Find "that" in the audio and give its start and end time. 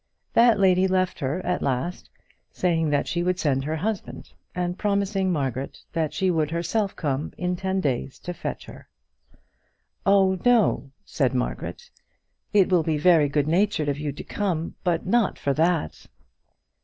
0.33-0.59, 2.89-3.07, 5.93-6.11, 15.53-16.07